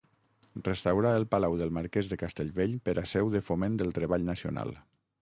[0.67, 4.79] Restaurà el palau del marquès de Castellvell per a seu de Foment del Treball Nacional.